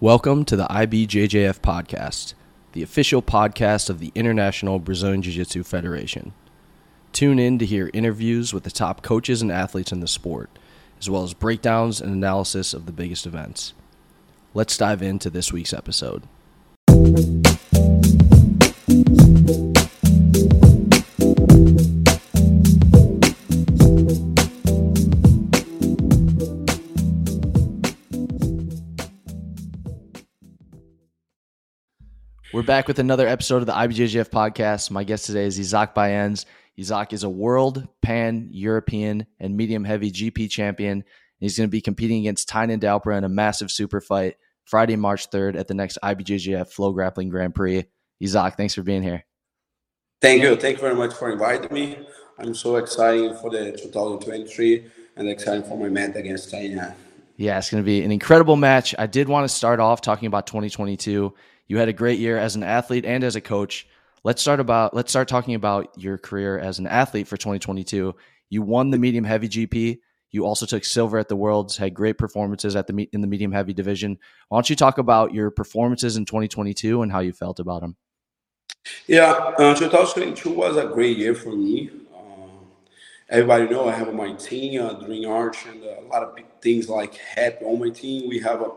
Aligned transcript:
Welcome 0.00 0.44
to 0.46 0.56
the 0.56 0.66
IBJJF 0.66 1.60
podcast, 1.60 2.34
the 2.72 2.82
official 2.82 3.22
podcast 3.22 3.88
of 3.88 4.00
the 4.00 4.10
International 4.16 4.80
Brazilian 4.80 5.22
Jiu 5.22 5.32
Jitsu 5.32 5.62
Federation. 5.62 6.32
Tune 7.12 7.38
in 7.38 7.60
to 7.60 7.64
hear 7.64 7.90
interviews 7.94 8.52
with 8.52 8.64
the 8.64 8.72
top 8.72 9.02
coaches 9.02 9.40
and 9.40 9.52
athletes 9.52 9.92
in 9.92 10.00
the 10.00 10.08
sport, 10.08 10.50
as 10.98 11.08
well 11.08 11.22
as 11.22 11.32
breakdowns 11.32 12.00
and 12.00 12.12
analysis 12.12 12.74
of 12.74 12.86
the 12.86 12.92
biggest 12.92 13.24
events. 13.24 13.72
Let's 14.52 14.76
dive 14.76 15.00
into 15.00 15.30
this 15.30 15.52
week's 15.52 15.72
episode. 15.72 16.24
We're 32.54 32.62
back 32.62 32.86
with 32.86 33.00
another 33.00 33.26
episode 33.26 33.56
of 33.56 33.66
the 33.66 33.72
IBJJF 33.72 34.30
podcast. 34.30 34.88
My 34.92 35.02
guest 35.02 35.26
today 35.26 35.44
is 35.44 35.58
Isaque 35.58 35.92
Bahiense. 35.92 36.44
Isaque 36.78 37.12
is 37.12 37.24
a 37.24 37.28
world, 37.28 37.88
pan, 38.00 38.48
European, 38.52 39.26
and 39.40 39.56
medium 39.56 39.82
heavy 39.82 40.12
GP 40.12 40.48
champion. 40.50 41.02
He's 41.40 41.58
going 41.58 41.68
to 41.68 41.72
be 41.72 41.80
competing 41.80 42.20
against 42.20 42.48
Tainan 42.48 42.78
Dalpra 42.78 43.18
in 43.18 43.24
a 43.24 43.28
massive 43.28 43.72
super 43.72 44.00
fight 44.00 44.36
Friday, 44.66 44.94
March 44.94 45.30
3rd 45.30 45.56
at 45.58 45.66
the 45.66 45.74
next 45.74 45.98
IBJJF 46.00 46.72
FloGrappling 46.72 47.28
Grand 47.28 47.56
Prix. 47.56 47.86
Isaque, 48.22 48.56
thanks 48.56 48.76
for 48.76 48.84
being 48.84 49.02
here. 49.02 49.24
Thank 50.20 50.40
you. 50.40 50.54
Thank 50.54 50.76
you 50.76 50.82
very 50.82 50.94
much 50.94 51.12
for 51.12 51.32
inviting 51.32 51.74
me. 51.74 52.06
I'm 52.38 52.54
so 52.54 52.76
excited 52.76 53.36
for 53.38 53.50
the 53.50 53.72
2023 53.72 54.86
and 55.16 55.28
excited 55.28 55.66
for 55.66 55.76
my 55.76 55.88
match 55.88 56.14
against 56.14 56.52
Tainan. 56.52 56.94
Yeah, 57.36 57.58
it's 57.58 57.68
going 57.68 57.82
to 57.82 57.84
be 57.84 58.04
an 58.04 58.12
incredible 58.12 58.54
match. 58.54 58.94
I 58.96 59.08
did 59.08 59.28
want 59.28 59.42
to 59.42 59.52
start 59.52 59.80
off 59.80 60.00
talking 60.02 60.28
about 60.28 60.46
2022. 60.46 61.34
You 61.66 61.78
had 61.78 61.88
a 61.88 61.92
great 61.92 62.18
year 62.18 62.38
as 62.38 62.56
an 62.56 62.62
athlete 62.62 63.04
and 63.04 63.24
as 63.24 63.36
a 63.36 63.40
coach. 63.40 63.86
Let's 64.22 64.40
start 64.40 64.60
about 64.60 64.94
let's 64.94 65.10
start 65.10 65.28
talking 65.28 65.54
about 65.54 65.92
your 65.96 66.18
career 66.18 66.58
as 66.58 66.78
an 66.78 66.86
athlete 66.86 67.28
for 67.28 67.36
2022. 67.36 68.14
You 68.50 68.62
won 68.62 68.90
the 68.90 68.98
medium 68.98 69.24
heavy 69.24 69.48
GP. 69.48 69.98
You 70.30 70.44
also 70.44 70.66
took 70.66 70.84
silver 70.84 71.18
at 71.18 71.28
the 71.28 71.36
Worlds, 71.36 71.76
had 71.76 71.94
great 71.94 72.18
performances 72.18 72.74
at 72.74 72.86
the 72.86 73.08
in 73.12 73.20
the 73.20 73.26
medium 73.26 73.52
heavy 73.52 73.72
division. 73.72 74.18
Why 74.48 74.56
don't 74.56 74.68
you 74.68 74.76
talk 74.76 74.98
about 74.98 75.32
your 75.32 75.50
performances 75.50 76.16
in 76.16 76.24
2022 76.24 77.02
and 77.02 77.12
how 77.12 77.20
you 77.20 77.32
felt 77.32 77.60
about 77.60 77.82
them? 77.82 77.96
Yeah, 79.06 79.30
uh, 79.58 79.74
2022 79.74 80.50
was 80.50 80.76
a 80.76 80.86
great 80.86 81.16
year 81.16 81.34
for 81.34 81.50
me. 81.50 81.90
Uh, 82.14 82.64
everybody 83.28 83.68
know 83.68 83.88
I 83.88 83.92
have 83.92 84.12
my 84.12 84.32
team, 84.32 84.82
uh, 84.82 84.94
Dream 84.94 85.28
Art, 85.28 85.56
and 85.66 85.82
a 85.82 86.00
lot 86.10 86.22
of 86.22 86.38
things 86.60 86.88
like 86.88 87.14
happen 87.14 87.66
on 87.66 87.78
my 87.78 87.90
team. 87.90 88.28
We 88.28 88.40
have 88.40 88.60
a 88.60 88.70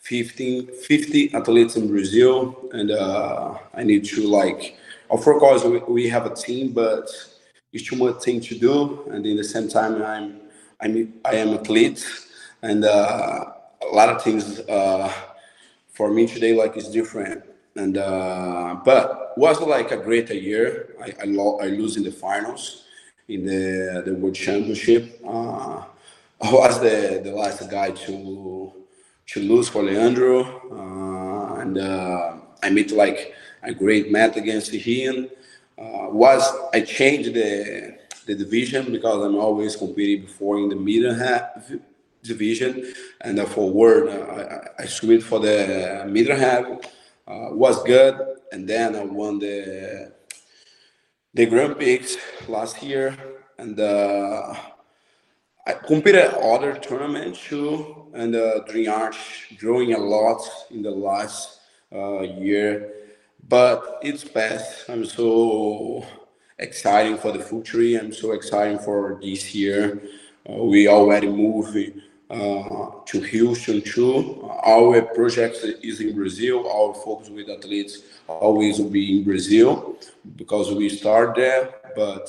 15, 0.00 0.66
50 0.66 1.34
athletes 1.34 1.76
in 1.76 1.88
Brazil, 1.88 2.56
and 2.72 2.90
uh, 2.90 3.58
I 3.74 3.82
need 3.82 4.04
to 4.06 4.26
like, 4.26 4.76
of 5.10 5.22
course, 5.22 5.64
we, 5.64 5.78
we 5.80 6.08
have 6.08 6.26
a 6.26 6.34
team, 6.34 6.72
but 6.72 7.08
it's 7.72 7.84
too 7.84 7.96
much 7.96 8.22
thing 8.22 8.40
to 8.40 8.58
do, 8.58 9.04
and 9.10 9.24
in 9.26 9.36
the 9.36 9.44
same 9.44 9.68
time, 9.68 10.02
I'm 10.02 10.40
I'm 10.80 11.12
I 11.24 11.34
am 11.36 11.50
athlete, 11.50 12.04
and 12.62 12.84
uh, 12.84 13.44
a 13.82 13.94
lot 13.94 14.08
of 14.08 14.22
things 14.22 14.60
uh, 14.60 15.12
for 15.92 16.10
me 16.10 16.26
today 16.26 16.54
like 16.54 16.76
is 16.76 16.88
different, 16.88 17.44
and 17.76 17.98
uh, 17.98 18.80
but 18.84 19.32
was 19.36 19.60
like 19.60 19.92
a 19.92 19.96
great 19.98 20.30
year. 20.30 20.94
I 21.00 21.14
I, 21.22 21.24
lo- 21.26 21.58
I 21.60 21.66
lose 21.66 21.96
in 21.96 22.02
the 22.02 22.12
finals 22.12 22.84
in 23.28 23.44
the 23.44 24.02
the 24.04 24.14
world 24.14 24.34
championship. 24.34 25.20
Uh, 25.24 25.84
I 26.42 26.52
was 26.52 26.80
the 26.80 27.20
the 27.22 27.32
last 27.32 27.70
guy 27.70 27.90
to 27.90 28.79
to 29.30 29.40
lose 29.40 29.68
for 29.68 29.82
Leandro, 29.82 30.42
uh, 30.72 31.60
and 31.60 31.78
uh, 31.78 32.32
I 32.62 32.70
made 32.70 32.90
like 32.90 33.32
a 33.62 33.72
great 33.72 34.10
match 34.10 34.36
against 34.36 34.72
him. 34.72 35.28
Uh, 35.78 36.08
was 36.10 36.42
I 36.74 36.80
changed 36.80 37.34
the 37.34 37.98
the 38.26 38.34
division 38.34 38.92
because 38.92 39.24
I'm 39.24 39.36
always 39.36 39.76
competing 39.76 40.26
before 40.26 40.58
in 40.58 40.68
the 40.68 40.76
middle 40.76 41.14
half 41.14 41.70
division, 42.22 42.92
and 43.20 43.38
uh, 43.38 43.46
for 43.46 43.70
world 43.70 44.10
I, 44.10 44.82
I 44.82 44.86
switched 44.86 45.26
for 45.26 45.38
the 45.38 46.04
middle 46.08 46.36
half. 46.36 46.64
Uh, 47.28 47.50
was 47.52 47.80
good, 47.84 48.18
and 48.50 48.68
then 48.68 48.96
I 48.96 49.04
won 49.04 49.38
the 49.38 50.12
the 51.34 51.46
Grand 51.46 51.76
Prix 51.76 52.16
last 52.48 52.82
year, 52.82 53.16
and 53.56 53.78
uh, 53.78 54.54
I 55.70 55.74
competed 55.74 56.34
other 56.42 56.76
tournaments 56.80 57.38
too, 57.44 58.08
and 58.12 58.34
uh, 58.34 58.90
Art 58.90 59.14
growing 59.56 59.94
a 59.94 59.98
lot 59.98 60.40
in 60.72 60.82
the 60.82 60.90
last 60.90 61.60
uh, 61.92 62.22
year. 62.22 62.92
But 63.48 64.00
it's 64.02 64.24
past. 64.24 64.90
I'm 64.90 65.04
so 65.04 66.04
excited 66.58 67.20
for 67.20 67.30
the 67.30 67.38
future. 67.38 68.00
I'm 68.00 68.12
so 68.12 68.32
excited 68.32 68.80
for 68.80 69.20
this 69.22 69.54
year. 69.54 70.02
Uh, 70.48 70.64
we 70.64 70.88
already 70.88 71.28
moved 71.28 71.76
uh, 72.30 72.86
to 73.06 73.20
Houston 73.20 73.80
too. 73.80 74.50
Our 74.64 75.02
project 75.02 75.58
is 75.84 76.00
in 76.00 76.16
Brazil. 76.16 76.68
Our 76.68 76.94
focus 76.94 77.28
with 77.28 77.48
athletes 77.48 78.02
always 78.26 78.80
will 78.80 78.90
be 78.90 79.18
in 79.18 79.22
Brazil 79.22 79.96
because 80.34 80.74
we 80.74 80.88
start 80.88 81.36
there. 81.36 81.74
But 81.94 82.28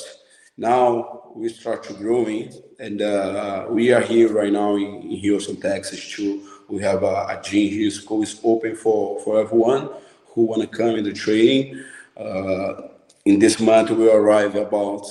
now 0.61 1.23
we 1.33 1.49
start 1.49 1.81
to 1.83 1.93
growing 1.93 2.53
and 2.77 3.01
uh, 3.01 3.65
we 3.67 3.91
are 3.91 4.01
here 4.01 4.31
right 4.31 4.53
now 4.53 4.75
in, 4.75 5.01
in 5.01 5.17
Houston, 5.17 5.59
Texas 5.59 6.07
too. 6.07 6.47
We 6.69 6.83
have 6.83 7.01
a, 7.01 7.15
a 7.33 7.41
gym 7.43 7.71
here. 7.71 7.89
School 7.89 8.21
is 8.21 8.39
open 8.43 8.75
for, 8.75 9.19
for 9.21 9.41
everyone 9.41 9.89
who 10.27 10.43
want 10.43 10.61
to 10.61 10.67
come 10.67 10.95
in 10.97 11.03
the 11.03 11.13
training. 11.13 11.83
Uh, 12.15 12.89
in 13.25 13.39
this 13.39 13.59
month, 13.59 13.89
we 13.89 14.07
arrive 14.09 14.55
about 14.55 15.05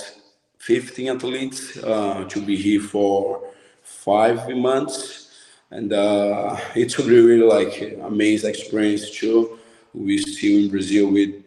15 0.59 1.17
athletes 1.17 1.77
uh, 1.79 2.25
to 2.29 2.41
be 2.41 2.57
here 2.57 2.81
for 2.81 3.43
five 3.83 4.49
months. 4.51 5.33
And 5.73 5.93
uh, 5.93 6.59
it's 6.77 6.97
really, 6.99 7.27
really 7.27 7.47
like 7.47 7.99
amazing 8.03 8.51
experience 8.51 9.11
too. 9.11 9.59
We 9.95 10.19
still 10.19 10.65
in 10.65 10.71
Brazil 10.71 11.11
with 11.11 11.43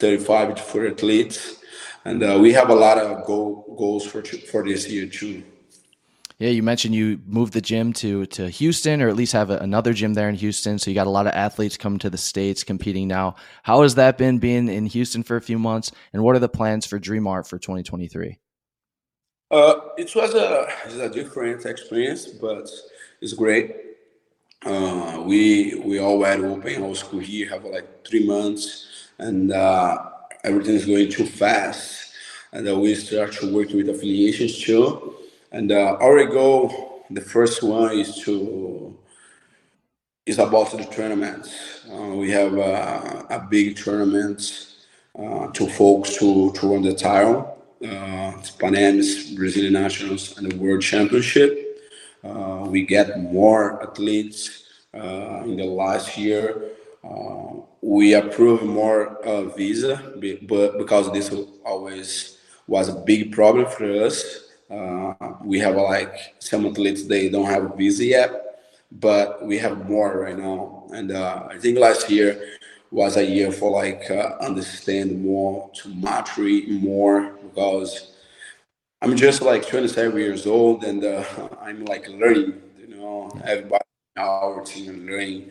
35 0.00 0.56
to 0.56 0.62
40 0.62 0.90
athletes 0.90 1.57
and 2.04 2.22
uh, 2.22 2.38
we 2.40 2.52
have 2.52 2.70
a 2.70 2.74
lot 2.74 2.98
of 2.98 3.24
goal, 3.24 3.74
goals 3.76 4.06
for 4.06 4.22
for 4.22 4.64
this 4.64 4.88
year 4.88 5.06
too. 5.06 5.42
Yeah, 6.38 6.50
you 6.50 6.62
mentioned 6.62 6.94
you 6.94 7.20
moved 7.26 7.52
the 7.52 7.60
gym 7.60 7.92
to 7.94 8.26
to 8.26 8.48
Houston, 8.48 9.02
or 9.02 9.08
at 9.08 9.16
least 9.16 9.32
have 9.32 9.50
a, 9.50 9.58
another 9.58 9.92
gym 9.92 10.14
there 10.14 10.28
in 10.28 10.36
Houston. 10.36 10.78
So 10.78 10.90
you 10.90 10.94
got 10.94 11.08
a 11.08 11.10
lot 11.10 11.26
of 11.26 11.32
athletes 11.32 11.76
coming 11.76 11.98
to 12.00 12.10
the 12.10 12.18
states 12.18 12.62
competing 12.62 13.08
now. 13.08 13.34
How 13.64 13.82
has 13.82 13.96
that 13.96 14.16
been 14.18 14.38
being 14.38 14.68
in 14.68 14.86
Houston 14.86 15.24
for 15.24 15.36
a 15.36 15.42
few 15.42 15.58
months? 15.58 15.90
And 16.12 16.22
what 16.22 16.36
are 16.36 16.38
the 16.38 16.48
plans 16.48 16.86
for 16.86 16.98
Dream 17.00 17.26
Art 17.26 17.48
for 17.48 17.58
2023? 17.58 18.38
Uh, 19.50 19.74
it 19.96 20.14
was 20.14 20.34
a, 20.34 20.68
a 21.00 21.08
different 21.08 21.64
experience, 21.66 22.26
but 22.26 22.70
it's 23.20 23.32
great. 23.32 23.74
Uh, 24.64 25.22
we 25.26 25.74
we 25.84 25.98
already 25.98 26.44
open 26.44 26.82
our 26.84 26.94
school 26.94 27.20
here, 27.20 27.48
have 27.48 27.64
like 27.64 28.06
three 28.06 28.26
months, 28.26 29.08
and 29.18 29.52
uh, 29.52 30.10
everything 30.48 30.74
is 30.74 30.86
going 30.86 31.10
too 31.10 31.26
fast. 31.26 32.12
And 32.52 32.66
uh, 32.68 32.78
we 32.78 32.94
start 32.94 33.32
to 33.34 33.54
work 33.54 33.68
with 33.70 33.88
affiliations 33.88 34.58
too. 34.58 35.14
And 35.52 35.70
uh, 35.70 35.98
our 36.00 36.24
goal, 36.24 37.04
the 37.10 37.20
first 37.20 37.62
one 37.62 37.92
is 37.98 38.16
to 38.24 38.96
is 40.26 40.38
about 40.38 40.70
the 40.72 40.84
tournaments. 40.84 41.86
Uh, 41.90 42.14
we 42.22 42.30
have 42.30 42.52
uh, 42.58 43.22
a 43.30 43.46
big 43.50 43.76
tournament 43.76 44.40
uh, 45.18 45.46
to 45.48 45.66
folks 45.70 46.16
to, 46.18 46.52
to 46.52 46.68
run 46.70 46.82
the 46.82 46.94
title. 46.94 47.56
Uh, 47.82 48.32
Pan 48.58 48.76
Am's, 48.76 49.34
Brazilian 49.34 49.72
Nationals, 49.72 50.36
and 50.36 50.50
the 50.50 50.56
World 50.56 50.82
Championship. 50.82 51.50
Uh, 52.22 52.66
we 52.68 52.82
get 52.82 53.18
more 53.20 53.82
athletes 53.82 54.64
uh, 54.94 55.44
in 55.44 55.56
the 55.56 55.64
last 55.64 56.18
year. 56.18 56.62
Uh, 57.04 57.60
we 57.80 58.14
approve 58.14 58.62
more 58.64 59.16
uh, 59.24 59.44
visa, 59.44 60.12
but 60.42 60.78
because 60.78 61.12
this 61.12 61.32
always 61.64 62.38
was 62.66 62.88
a 62.88 62.94
big 62.94 63.32
problem 63.32 63.66
for 63.66 63.84
us. 64.04 64.44
Uh, 64.70 65.14
we 65.42 65.58
have 65.58 65.76
like 65.76 66.34
some 66.38 66.66
athletes 66.66 67.04
they 67.04 67.28
don't 67.28 67.46
have 67.46 67.64
a 67.64 67.76
visa 67.76 68.04
yet, 68.04 68.60
but 68.92 69.44
we 69.44 69.56
have 69.58 69.88
more 69.88 70.18
right 70.18 70.38
now. 70.38 70.86
And 70.92 71.12
uh, 71.12 71.46
I 71.48 71.58
think 71.58 71.78
last 71.78 72.10
year 72.10 72.56
was 72.90 73.16
a 73.16 73.24
year 73.24 73.52
for 73.52 73.70
like 73.70 74.10
uh, 74.10 74.36
understand 74.40 75.22
more 75.22 75.70
to 75.74 75.88
mature 75.88 76.68
more 76.68 77.32
because 77.42 78.12
I'm 79.00 79.16
just 79.16 79.42
like 79.42 79.66
27 79.66 80.18
years 80.18 80.46
old 80.46 80.84
and 80.84 81.04
uh, 81.04 81.24
I'm 81.60 81.84
like 81.84 82.08
learning. 82.08 82.60
You 82.78 82.88
know, 82.88 83.30
everybody 83.44 83.84
our 84.16 84.62
team 84.64 85.06
learning. 85.06 85.50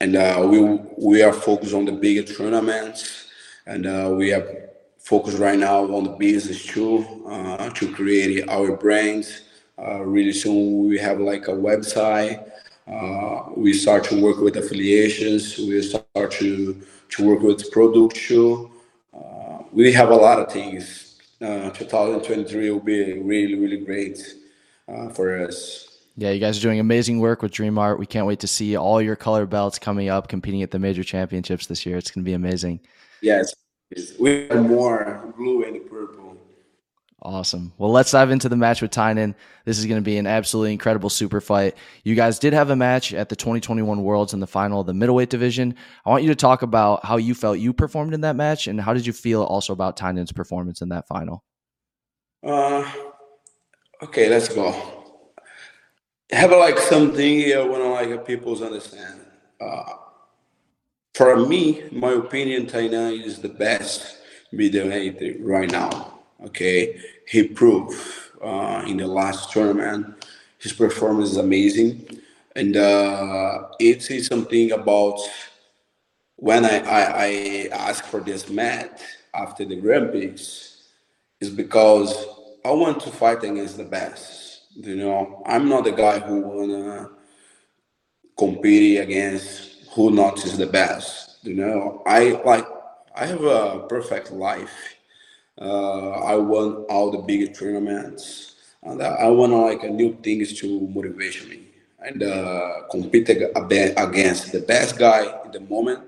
Uh, 0.00 0.04
and 0.04 0.16
uh, 0.16 0.46
we 0.46 0.60
we 0.98 1.22
are 1.22 1.32
focused 1.32 1.74
on 1.74 1.84
the 1.84 1.92
bigger 1.92 2.22
tournaments, 2.22 3.26
and 3.66 3.86
uh, 3.86 4.10
we 4.12 4.32
are 4.32 4.70
focused 4.98 5.38
right 5.38 5.58
now 5.58 5.84
on 5.94 6.04
the 6.04 6.10
business 6.10 6.64
too 6.64 7.04
to 7.74 7.92
create 7.94 8.48
our 8.48 8.76
brands. 8.76 9.42
really 9.78 10.32
soon 10.32 10.88
we 10.88 10.98
have 10.98 11.20
like 11.20 11.48
a 11.48 11.52
website. 11.52 12.50
Uh, 12.86 13.50
we 13.56 13.72
start 13.72 14.04
to 14.04 14.20
work 14.22 14.38
with 14.38 14.56
affiliations. 14.56 15.58
We 15.58 15.82
start 15.82 16.30
to 16.32 16.82
to 17.10 17.24
work 17.24 17.40
with 17.40 17.70
production. 17.70 18.70
Uh, 19.12 19.62
we 19.72 19.92
have 19.92 20.10
a 20.10 20.16
lot 20.16 20.38
of 20.38 20.52
things. 20.52 21.16
Uh, 21.40 21.70
2023 21.70 22.70
will 22.70 22.80
be 22.80 23.18
really 23.20 23.54
really 23.54 23.84
great 23.84 24.18
uh, 24.88 25.08
for 25.10 25.46
us. 25.46 25.93
Yeah, 26.16 26.30
you 26.30 26.38
guys 26.38 26.58
are 26.58 26.62
doing 26.62 26.78
amazing 26.78 27.18
work 27.18 27.42
with 27.42 27.50
Dream 27.50 27.76
Art. 27.76 27.98
We 27.98 28.06
can't 28.06 28.26
wait 28.26 28.40
to 28.40 28.46
see 28.46 28.76
all 28.76 29.02
your 29.02 29.16
color 29.16 29.46
belts 29.46 29.80
coming 29.80 30.08
up, 30.08 30.28
competing 30.28 30.62
at 30.62 30.70
the 30.70 30.78
major 30.78 31.02
championships 31.02 31.66
this 31.66 31.84
year. 31.84 31.96
It's 31.96 32.10
going 32.10 32.24
to 32.24 32.28
be 32.28 32.34
amazing. 32.34 32.80
Yes, 33.20 33.52
we 34.20 34.46
have 34.48 34.64
more 34.68 35.32
blue 35.36 35.64
and 35.64 35.84
purple. 35.90 36.36
Awesome. 37.20 37.72
Well, 37.78 37.90
let's 37.90 38.12
dive 38.12 38.30
into 38.30 38.48
the 38.48 38.56
match 38.56 38.82
with 38.82 38.90
Tainan. 38.92 39.34
This 39.64 39.78
is 39.78 39.86
going 39.86 40.00
to 40.00 40.04
be 40.04 40.18
an 40.18 40.26
absolutely 40.26 40.72
incredible 40.72 41.08
super 41.08 41.40
fight. 41.40 41.74
You 42.04 42.14
guys 42.14 42.38
did 42.38 42.52
have 42.52 42.70
a 42.70 42.76
match 42.76 43.12
at 43.14 43.28
the 43.28 43.36
2021 43.36 44.02
Worlds 44.02 44.34
in 44.34 44.40
the 44.40 44.46
final 44.46 44.80
of 44.80 44.86
the 44.86 44.94
middleweight 44.94 45.30
division. 45.30 45.74
I 46.04 46.10
want 46.10 46.22
you 46.22 46.28
to 46.28 46.36
talk 46.36 46.62
about 46.62 47.04
how 47.04 47.16
you 47.16 47.34
felt 47.34 47.58
you 47.58 47.72
performed 47.72 48.14
in 48.14 48.20
that 48.20 48.36
match 48.36 48.68
and 48.68 48.80
how 48.80 48.92
did 48.92 49.06
you 49.06 49.14
feel 49.14 49.42
also 49.42 49.72
about 49.72 49.96
Tainan's 49.96 50.32
performance 50.32 50.82
in 50.82 50.90
that 50.90 51.08
final? 51.08 51.42
Uh, 52.46 52.88
okay, 54.02 54.28
let's 54.28 54.54
go 54.54 54.93
have 56.34 56.50
like 56.50 56.78
something 56.78 57.38
here 57.38 57.66
when 57.66 57.90
like 57.90 58.26
people's 58.26 58.62
understand. 58.62 59.20
Uh, 59.60 59.94
for 61.14 61.36
me, 61.36 61.84
my 61.92 62.12
opinion, 62.12 62.66
Tainan 62.66 63.24
is 63.24 63.38
the 63.38 63.48
best 63.48 64.18
middleweight 64.52 65.40
right 65.40 65.70
now. 65.70 66.18
Okay, 66.44 67.00
he 67.28 67.48
proved 67.48 67.96
uh, 68.42 68.84
in 68.86 68.96
the 68.98 69.06
last 69.06 69.52
tournament 69.52 70.26
his 70.58 70.72
performance 70.72 71.30
is 71.32 71.36
amazing, 71.36 72.20
and 72.56 72.76
uh, 72.76 73.68
it 73.78 74.10
is 74.10 74.26
something 74.26 74.72
about 74.72 75.20
when 76.36 76.64
I, 76.64 76.78
I, 76.78 77.02
I 77.02 77.68
asked 77.70 78.06
for 78.06 78.20
this 78.20 78.48
match 78.48 79.00
after 79.34 79.64
the 79.64 79.78
Olympics 79.78 80.88
is 81.40 81.50
because 81.50 82.26
I 82.64 82.70
want 82.70 83.00
to 83.02 83.10
fight 83.10 83.44
against 83.44 83.76
the 83.76 83.84
best 83.84 84.43
you 84.76 84.96
know, 84.96 85.42
I'm 85.46 85.68
not 85.68 85.84
the 85.84 85.92
guy 85.92 86.18
who 86.18 86.40
wanna 86.40 87.10
compete 88.36 89.00
against 89.00 89.88
who 89.94 90.10
not 90.10 90.44
is 90.44 90.58
the 90.58 90.66
best. 90.66 91.38
You 91.42 91.54
know, 91.54 92.02
I 92.06 92.40
like 92.44 92.66
I 93.14 93.26
have 93.26 93.42
a 93.44 93.86
perfect 93.88 94.32
life. 94.32 94.96
Uh, 95.60 96.10
I 96.10 96.34
won 96.36 96.84
all 96.90 97.10
the 97.12 97.18
big 97.18 97.54
tournaments, 97.56 98.56
and 98.82 99.00
I 99.02 99.28
want 99.28 99.52
like 99.52 99.84
a 99.84 99.88
new 99.88 100.14
things 100.22 100.58
to 100.60 100.80
motivate 100.88 101.48
me 101.48 101.68
and 102.00 102.22
uh, 102.22 102.82
compete 102.90 103.28
against 103.30 104.52
the 104.52 104.60
best 104.66 104.98
guy 104.98 105.40
in 105.44 105.52
the 105.52 105.60
moment. 105.60 106.00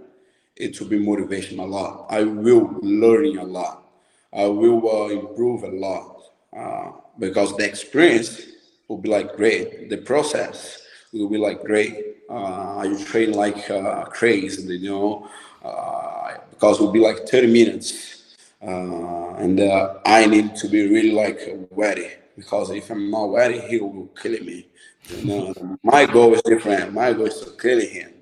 It 0.57 0.81
will 0.81 0.89
be 0.89 0.99
motivation 0.99 1.59
a 1.61 1.67
lot. 1.67 2.07
I 2.11 2.25
will 2.25 2.79
learn 2.83 3.39
a 3.39 3.45
lot. 3.45 3.85
I 4.33 4.47
will 4.47 4.83
uh, 4.91 5.09
improve 5.09 5.63
a 5.65 5.69
lot 5.69 6.23
uh, 6.57 6.93
because 7.19 7.57
the 7.57 7.65
experience 7.65 8.41
will 8.89 8.99
be 8.99 9.09
like 9.09 9.37
great. 9.37 9.91
The 9.91 9.99
process 9.99 10.83
will 11.13 11.29
be 11.29 11.39
like 11.39 11.63
great. 11.63 12.19
Uh, 12.29 12.85
you 12.87 13.05
train 13.05 13.33
like 13.33 13.71
uh, 13.71 14.05
crazy, 14.05 14.77
you 14.77 14.91
know, 14.91 15.29
uh, 15.65 16.35
because 16.51 16.79
it 16.79 16.83
will 16.83 16.93
be 16.93 17.01
like 17.01 17.29
30 17.29 17.53
minutes. 17.53 18.37
Uh, 18.63 19.35
and 19.37 19.61
uh, 19.61 19.95
I 20.05 20.27
need 20.27 20.57
to 20.57 20.69
be 20.69 20.89
really 20.89 21.13
like 21.13 21.41
ready 21.71 22.11
because 22.37 22.71
if 22.71 22.91
I'm 22.91 23.11
not 23.11 23.33
ready, 23.33 23.61
he 23.61 23.79
will 23.79 24.09
kill 24.21 24.33
me. 24.45 24.67
You 25.09 25.25
know, 25.25 25.79
my 25.83 26.07
goal 26.07 26.35
is 26.35 26.43
different. 26.43 26.93
My 26.93 27.13
goal 27.13 27.27
is 27.27 27.41
to 27.41 27.51
kill 27.51 27.81
him. 27.81 28.13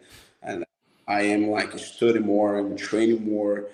And 0.43 0.64
I 1.06 1.22
am 1.22 1.49
like 1.49 1.78
studying 1.78 2.26
more, 2.26 2.58
I'm 2.58 2.76
training 2.76 3.25
more. 3.25 3.66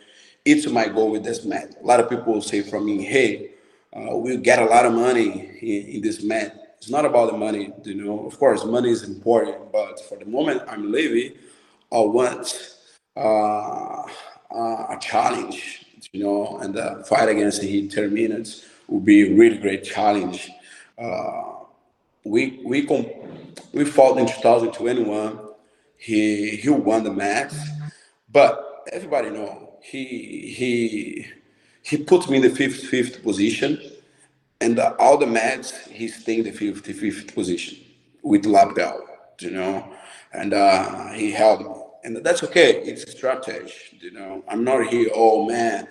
It's 0.44 0.66
my 0.68 0.88
goal 0.88 1.10
with 1.10 1.24
this 1.24 1.44
man. 1.44 1.74
A 1.82 1.86
lot 1.86 2.00
of 2.00 2.08
people 2.08 2.40
say 2.40 2.62
from 2.62 2.86
me, 2.86 3.04
hey, 3.04 3.50
uh, 3.94 4.16
we'll 4.16 4.38
get 4.38 4.60
a 4.60 4.64
lot 4.64 4.86
of 4.86 4.92
money 4.92 5.50
in, 5.60 5.96
in 5.96 6.00
this 6.00 6.22
man 6.22 6.59
it's 6.80 6.88
not 6.88 7.04
about 7.04 7.30
the 7.30 7.36
money, 7.36 7.70
you 7.84 7.94
know. 7.94 8.26
Of 8.26 8.38
course, 8.38 8.64
money 8.64 8.90
is 8.90 9.02
important, 9.02 9.70
but 9.70 10.00
for 10.08 10.16
the 10.18 10.24
moment 10.24 10.62
I'm 10.66 10.90
living, 10.90 11.34
I 11.92 11.98
want 11.98 12.74
uh, 13.18 13.20
a 14.88 14.96
challenge, 14.98 15.84
you 16.12 16.24
know, 16.24 16.58
and 16.60 16.72
the 16.72 17.04
fight 17.06 17.28
against 17.28 17.60
the 17.60 17.86
10 17.86 18.14
minutes 18.14 18.64
will 18.88 19.00
be 19.00 19.30
a 19.30 19.34
really 19.34 19.58
great 19.58 19.84
challenge. 19.84 20.50
Uh, 20.96 21.56
we 22.24 22.62
we 22.64 22.86
we 23.74 23.84
fought 23.84 24.16
in 24.16 24.26
2021. 24.26 25.38
He 25.98 26.56
he 26.56 26.70
won 26.70 27.04
the 27.04 27.12
match, 27.12 27.52
but 28.32 28.84
everybody 28.90 29.28
know 29.28 29.74
he 29.82 30.50
he 30.56 31.26
he 31.82 31.98
put 31.98 32.30
me 32.30 32.36
in 32.36 32.42
the 32.42 32.50
fifth 32.50 32.84
fifth 32.88 33.22
position 33.22 33.78
and 34.60 34.76
the, 34.76 34.94
all 34.96 35.16
the 35.16 35.26
matches 35.26 35.72
he's 35.90 36.20
staying 36.20 36.44
the 36.44 36.52
55th 36.52 37.34
position 37.34 37.78
with 38.22 38.44
lap 38.44 38.74
belt, 38.74 39.02
you 39.40 39.50
know, 39.50 39.92
and 40.32 40.52
uh, 40.52 41.08
he 41.12 41.30
held 41.30 41.62
me. 41.62 41.74
And 42.02 42.16
that's 42.24 42.42
okay. 42.44 42.82
It's 42.82 43.10
strategy, 43.10 43.74
you 44.00 44.10
know. 44.10 44.42
I'm 44.48 44.64
not 44.64 44.86
here. 44.86 45.10
Oh 45.14 45.46
man, 45.46 45.86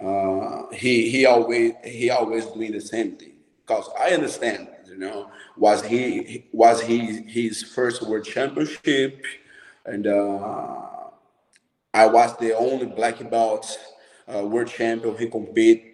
uh, 0.00 0.68
he 0.72 1.10
he 1.10 1.26
always 1.26 1.72
he 1.84 2.10
always 2.10 2.46
doing 2.46 2.72
the 2.72 2.80
same 2.80 3.16
thing. 3.16 3.32
Cause 3.66 3.90
I 3.98 4.10
understand, 4.10 4.68
you 4.86 4.96
know, 4.96 5.30
was 5.56 5.84
he 5.84 6.46
was 6.52 6.80
he 6.80 7.22
his 7.22 7.62
first 7.64 8.02
world 8.02 8.24
championship, 8.24 9.24
and 9.84 10.06
uh, 10.06 10.86
I 11.92 12.06
was 12.06 12.36
the 12.36 12.56
only 12.56 12.86
black 12.86 13.18
belt 13.28 13.76
uh, 14.32 14.44
world 14.44 14.68
champion. 14.68 15.16
He 15.18 15.28
compete 15.28 15.87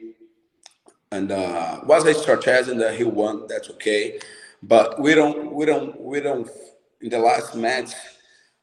and 1.15 1.31
uh, 1.31 1.81
was 1.85 2.05
a 2.07 2.15
strategy 2.15 2.77
that 2.77 2.97
he 2.97 3.05
won. 3.05 3.47
That's 3.47 3.71
okay, 3.71 4.19
but 4.63 5.01
we 5.01 5.15
don't, 5.15 5.53
we 5.53 5.65
don't, 5.65 5.99
we 6.01 6.21
don't. 6.21 6.49
In 7.01 7.11
the 7.11 7.19
last 7.19 7.55
match, 7.55 7.93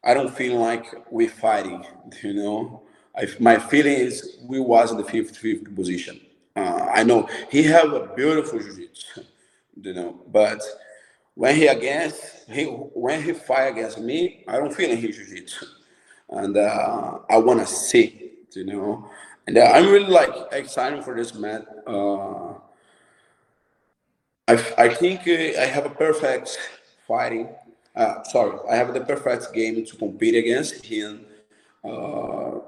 I 0.04 0.14
don't 0.14 0.34
feel 0.34 0.60
like 0.60 0.86
we're 1.10 1.30
fighting. 1.30 1.86
You 2.22 2.34
know, 2.34 2.82
I, 3.16 3.26
my 3.40 3.58
feeling 3.58 3.94
is 3.94 4.40
we 4.44 4.60
was 4.60 4.92
in 4.92 4.98
the 4.98 5.06
fifth, 5.06 5.38
fifth 5.38 5.74
position. 5.74 6.20
Uh, 6.58 6.88
I 6.94 7.04
know 7.04 7.30
he 7.50 7.64
have 7.64 7.94
a 7.94 8.08
beautiful 8.14 8.60
jiu-jitsu, 8.60 9.24
you 9.82 9.94
know, 9.94 10.20
but 10.28 10.62
when 11.36 11.56
he 11.56 11.68
against 11.68 12.50
he 12.50 12.66
when 12.66 13.24
he 13.24 13.32
fight 13.32 13.68
against 13.68 14.00
me, 14.00 14.44
I 14.46 14.58
don't 14.58 14.74
feel 14.74 14.94
his 14.94 15.16
jiu-jitsu, 15.16 15.66
and 16.32 16.58
uh, 16.58 17.20
I 17.30 17.38
want 17.38 17.62
to 17.62 17.66
see, 17.66 18.34
you 18.54 18.66
know. 18.66 19.10
And 19.48 19.58
uh, 19.58 19.72
I'm 19.74 19.90
really 19.90 20.12
like 20.12 20.32
excited 20.52 21.04
for 21.04 21.16
this 21.16 21.34
match. 21.34 21.66
Uh, 21.88 22.54
I, 24.48 24.54
I 24.78 24.90
think 24.90 25.22
uh, 25.28 25.62
I 25.62 25.66
have 25.66 25.86
a 25.86 25.90
perfect 25.90 26.58
fighting. 27.08 27.50
Uh, 27.96 28.24
sorry, 28.24 28.58
I 28.70 28.76
have 28.76 28.94
the 28.94 29.02
perfect 29.02 29.54
game 29.54 29.86
to 29.86 29.96
compete 29.96 30.36
against 30.36 30.86
him. 30.86 31.26
Uh, 31.84 32.60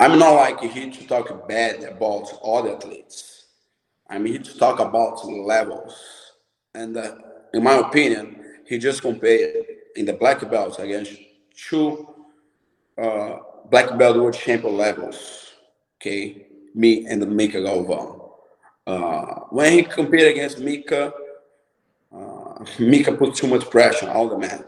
I'm 0.00 0.18
not 0.18 0.34
like 0.34 0.60
here 0.60 0.90
to 0.90 1.06
talk 1.06 1.48
bad 1.48 1.82
about 1.84 2.26
other 2.44 2.76
athletes. 2.76 3.46
I'm 4.08 4.26
here 4.26 4.40
to 4.40 4.58
talk 4.58 4.80
about 4.80 5.26
levels. 5.26 5.94
And 6.74 6.96
uh, 6.96 7.16
in 7.54 7.62
my 7.62 7.74
opinion, 7.74 8.44
he 8.66 8.78
just 8.78 9.02
compared 9.02 9.64
in 9.96 10.06
the 10.06 10.12
black 10.14 10.48
belt 10.50 10.78
against 10.78 11.12
two 11.54 12.11
uh, 12.98 13.36
black 13.70 13.98
belt 13.98 14.16
world 14.16 14.34
champion 14.34 14.76
levels. 14.76 15.52
Okay, 16.00 16.46
me 16.74 17.06
and 17.06 17.26
Mika 17.34 17.58
Galvão. 17.58 18.30
Uh, 18.86 19.40
when 19.50 19.72
he 19.72 19.82
competed 19.82 20.28
against 20.28 20.58
Mika, 20.58 21.12
uh, 22.14 22.64
Mika 22.78 23.12
put 23.12 23.34
too 23.34 23.46
much 23.46 23.68
pressure 23.70 24.08
on 24.08 24.16
all 24.16 24.28
the 24.28 24.38
men, 24.38 24.64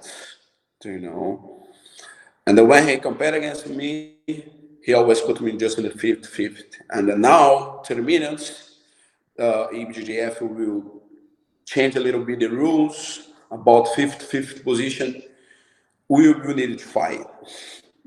you 0.84 1.00
know. 1.00 1.66
And 2.46 2.68
when 2.68 2.86
he 2.88 2.98
compared 2.98 3.34
against 3.34 3.68
me, 3.68 4.16
he 4.82 4.92
always 4.92 5.20
put 5.20 5.40
me 5.40 5.56
just 5.56 5.78
in 5.78 5.84
the 5.84 5.90
fifth, 5.90 6.26
fifth. 6.26 6.76
And 6.90 7.06
now, 7.20 7.80
to 7.84 7.94
the 7.94 8.02
minutes, 8.02 8.76
uh, 9.38 9.68
IBJJF 9.72 10.42
will 10.42 11.02
change 11.64 11.96
a 11.96 12.00
little 12.00 12.22
bit 12.22 12.40
the 12.40 12.48
rules 12.48 13.30
about 13.50 13.88
fifth, 13.94 14.22
fifth 14.22 14.62
position. 14.62 15.22
We 16.08 16.32
will 16.32 16.54
need 16.54 16.78
to 16.78 16.84
fight 16.84 17.26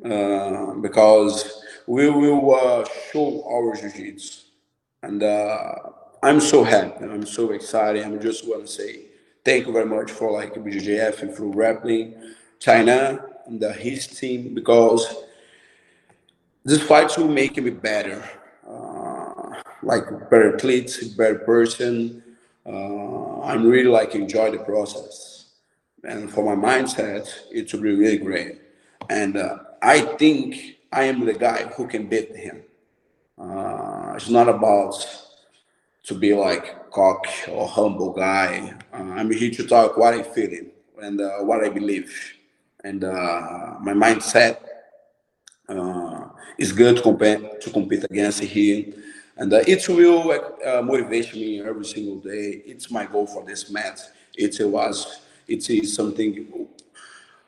uh, 0.04 0.74
because 0.76 1.62
we 1.88 2.10
will 2.10 2.56
uh, 2.56 2.86
show 3.12 3.44
our 3.50 3.76
jiu-jitsu. 3.76 4.42
And 5.04 5.24
uh, 5.24 5.74
I'm 6.24 6.40
so 6.40 6.64
happy. 6.64 7.06
I'm 7.06 7.26
so 7.26 7.52
excited. 7.52 8.06
I 8.06 8.16
just 8.18 8.48
want 8.48 8.66
to 8.66 8.72
say 8.72 9.06
thank 9.46 9.66
you 9.66 9.74
very 9.74 9.86
much 9.86 10.12
for 10.12 10.32
like 10.32 10.54
BJJF 10.54 11.22
and 11.22 11.34
for 11.36 11.50
Grappling 11.52 12.16
Tainan 12.60 13.24
and 13.46 13.60
the, 13.60 13.72
his 13.72 14.08
team 14.08 14.54
because 14.54 15.24
this 16.66 16.82
fight 16.82 17.16
will 17.18 17.30
make 17.30 17.56
me 17.58 17.70
better. 17.70 18.24
Uh, 18.68 19.62
like 19.84 20.04
better 20.30 20.56
athlete, 20.56 21.14
better 21.16 21.40
person. 21.40 22.24
Uh, 22.66 23.42
I'm 23.42 23.66
really 23.66 23.90
like 23.90 24.16
enjoy 24.16 24.52
the 24.52 24.60
process. 24.60 25.46
and 26.04 26.32
for 26.32 26.56
my 26.56 26.70
mindset, 26.70 27.28
it 27.52 27.72
will 27.74 27.82
be 27.82 27.94
really 27.96 28.18
great. 28.18 28.62
And 29.10 29.38
uh, 29.38 29.60
I 29.82 30.02
think 30.02 30.78
I 30.92 31.04
am 31.04 31.26
the 31.26 31.34
guy 31.34 31.64
who 31.76 31.88
can 31.88 32.08
beat 32.08 32.36
him. 32.36 32.64
Uh, 33.38 34.14
it's 34.16 34.30
not 34.30 34.50
about 34.50 34.96
to 36.06 36.16
be 36.16 36.34
like 36.34 36.90
cock 36.92 37.28
or 37.50 37.68
humble 37.68 38.14
guy. 38.14 38.74
Uh, 38.94 38.98
I'm 38.98 39.32
here 39.32 39.52
to 39.52 39.68
talk 39.68 39.98
what 39.98 40.14
I'm 40.14 40.24
feeling 40.24 40.72
and 41.02 41.22
uh, 41.22 41.40
what 41.40 41.64
I 41.64 41.70
believe. 41.70 42.12
And 42.84 43.04
uh, 43.04 43.76
my 43.82 43.94
mindset 43.94 44.58
uh, 45.68 46.30
is 46.58 46.72
good 46.72 46.96
to 46.98 47.02
compete 47.02 47.62
to 47.62 47.70
compete 47.70 48.06
against 48.06 48.44
him. 48.44 48.94
And 49.36 49.54
uh, 49.54 49.62
it 49.68 49.88
will 49.88 50.24
motivate 50.84 51.34
me 51.34 51.62
every 51.62 51.86
single 51.86 52.16
day. 52.16 52.64
It's 52.66 52.90
my 52.90 53.06
goal 53.06 53.28
for 53.28 53.46
this 53.46 53.70
match. 53.70 54.00
It 54.34 54.58
was 54.66 55.22
it 55.48 55.70
is 55.70 55.94
something. 55.94 56.68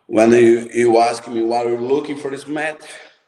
When 0.09 0.31
you, 0.31 0.67
you 0.73 0.97
ask 0.97 1.27
me 1.27 1.43
what 1.43 1.67
are 1.67 1.69
you 1.69 1.77
looking 1.77 2.17
for 2.17 2.31
this 2.31 2.47
match, 2.47 2.81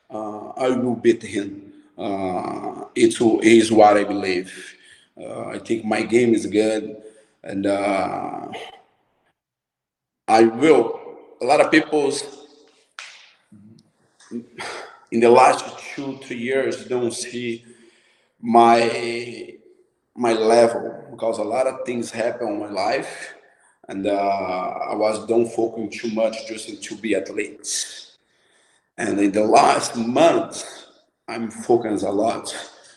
uh, 0.09 0.47
I 0.57 0.69
will 0.69 0.95
beat 0.95 1.21
him. 1.21 1.73
Uh, 1.95 2.85
it 2.95 3.21
is 3.21 3.71
what 3.71 3.97
I 3.97 4.03
believe. 4.03 4.51
Uh, 5.15 5.50
I 5.50 5.59
think 5.59 5.85
my 5.85 6.01
game 6.01 6.33
is 6.33 6.47
good, 6.47 6.97
and 7.43 7.67
uh, 7.67 8.47
I 10.27 10.43
will. 10.45 11.00
A 11.39 11.45
lot 11.45 11.61
of 11.61 11.69
people's 11.69 12.47
in 15.11 15.19
the 15.19 15.29
last 15.29 15.63
two 15.93 16.17
three 16.23 16.39
years 16.39 16.85
don't 16.85 17.13
see 17.13 17.63
my 18.41 19.53
my 20.15 20.33
level 20.33 21.05
because 21.11 21.38
a 21.38 21.43
lot 21.43 21.67
of 21.67 21.85
things 21.85 22.09
happen 22.09 22.47
in 22.47 22.59
my 22.59 22.71
life 22.71 23.35
and 23.88 24.07
uh, 24.07 24.11
I 24.11 24.95
was 24.95 25.25
don't 25.27 25.47
focusing 25.47 25.89
too 25.89 26.15
much 26.15 26.47
just 26.47 26.83
to 26.83 26.95
be 26.95 27.15
athletes. 27.15 28.17
And 28.97 29.19
in 29.19 29.31
the 29.31 29.43
last 29.43 29.95
month, 29.95 30.65
I'm 31.27 31.50
focused 31.50 32.03
a 32.03 32.11
lot 32.11 32.55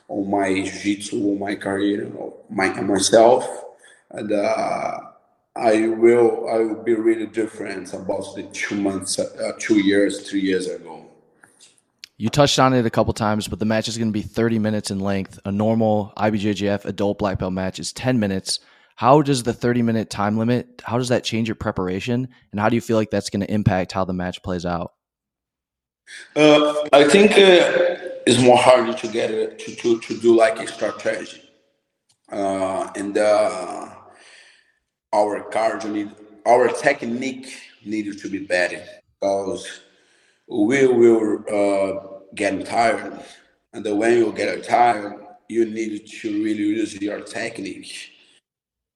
on 0.09 0.31
my 0.31 0.53
jiu-jitsu, 0.53 1.17
on 1.17 1.39
my 1.39 1.55
career, 1.55 2.11
my 2.51 2.69
myself, 2.81 3.47
and 4.11 4.31
uh, 4.33 4.99
I 5.57 5.89
will 5.89 6.49
I 6.49 6.59
will 6.59 6.83
be 6.83 6.95
really 6.95 7.27
different 7.27 7.95
about 7.95 8.35
the 8.35 8.43
two 8.53 8.77
months, 8.77 9.19
uh, 9.19 9.53
two 9.59 9.79
years, 9.79 10.29
three 10.29 10.41
years 10.41 10.67
ago. 10.69 11.07
You 12.17 12.29
touched 12.29 12.59
on 12.59 12.75
it 12.75 12.87
a 12.87 12.91
couple 12.91 13.13
times, 13.13 13.49
but 13.49 13.59
the 13.59 13.65
match 13.65 13.89
is 13.89 13.99
going 13.99 14.09
to 14.09 14.13
be 14.13 14.23
30 14.23 14.61
minutes 14.61 14.91
in 14.91 15.01
length. 15.01 15.41
A 15.45 15.51
normal 15.51 16.13
IBJJF 16.17 16.85
adult 16.85 17.19
black 17.19 17.41
belt 17.41 17.53
match 17.53 17.81
is 17.81 17.93
10 17.93 18.21
minutes. 18.21 18.61
How 18.97 19.23
does 19.23 19.43
the 19.43 19.53
30 19.53 19.83
minute 19.83 20.09
time 20.09 20.39
limit, 20.39 20.83
how 20.85 20.99
does 20.99 21.09
that 21.09 21.25
change 21.25 21.49
your 21.49 21.57
preparation? 21.57 22.29
And 22.53 22.61
how 22.61 22.69
do 22.69 22.77
you 22.77 22.81
feel 22.81 22.97
like 22.97 23.11
that's 23.11 23.29
going 23.29 23.41
to 23.41 23.53
impact 23.53 23.93
how 23.93 24.05
the 24.05 24.13
match 24.13 24.43
plays 24.43 24.65
out? 24.65 24.93
Uh, 26.37 26.75
I 26.93 27.09
think 27.09 27.33
uh, 27.33 27.99
it's 28.27 28.41
more 28.41 28.59
harder 28.59 28.95
to 28.95 29.09
get 29.09 29.31
it, 29.31 29.59
to, 29.61 29.75
to, 29.75 30.01
to 30.01 30.21
do 30.21 30.37
like 30.37 30.61
a 30.61 30.67
strategy. 30.67 31.43
Uh, 32.31 32.91
and 32.95 33.19
uh, 33.19 33.91
our 35.13 35.51
cardio 35.51 35.91
need, 35.91 36.11
our 36.47 36.69
technique 36.69 37.53
needed 37.85 38.19
to 38.19 38.29
be 38.29 38.39
better 38.39 38.85
because 39.21 39.81
we 40.47 40.87
will 40.87 41.45
uh, 41.51 42.21
get 42.35 42.65
tired. 42.65 43.21
And 43.73 43.99
when 43.99 44.19
you 44.19 44.33
get 44.33 44.63
tired, 44.63 45.15
you 45.49 45.65
need 45.65 46.07
to 46.07 46.45
really 46.45 46.63
use 46.63 47.01
your 47.01 47.21
technique 47.21 48.14